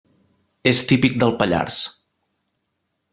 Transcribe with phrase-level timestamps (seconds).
[0.69, 1.77] És típic del Pallars.